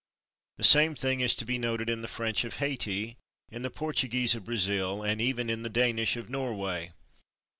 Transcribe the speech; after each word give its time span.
The 0.57 0.63
same 0.63 0.95
thing 0.95 1.19
is 1.21 1.35
to 1.35 1.45
be 1.45 1.59
noted 1.59 1.87
in 1.87 2.01
the 2.01 2.07
French 2.07 2.43
of 2.43 2.55
Haiti, 2.55 3.17
in 3.51 3.61
the 3.61 3.69
Portuguese 3.69 4.33
of 4.33 4.45
Brazil, 4.45 5.03
and 5.03 5.21
even 5.21 5.47
in 5.47 5.61
the 5.61 5.69
Danish 5.69 6.17
of 6.17 6.27
Norway. 6.27 6.91